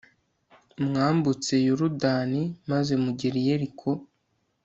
mwambutse 0.85 1.53
yorudani 1.67 2.41
maze 2.69 2.93
mugera 3.03 3.35
i 3.41 3.45
yeriko 3.47 3.89